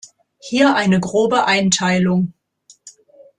Hier 0.39 0.73
eine 0.73 0.99
grobe 0.99 1.45
Einteilung. 1.45 2.33